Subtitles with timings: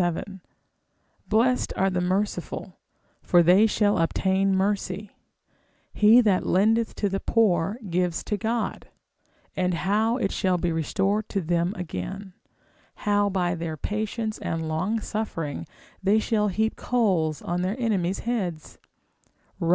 [0.00, 0.40] 7,
[1.28, 2.78] Blessed are the merciful,
[3.20, 5.10] for they shall obtain mercy:
[5.92, 8.88] he that lendeth to the poor, gives to God,
[9.54, 12.32] and how it shall be restored to them again;
[13.04, 15.66] how by their patience and long suffering
[16.02, 18.78] they shall heap coals on their enemies' heads,
[19.58, 19.68] Rom.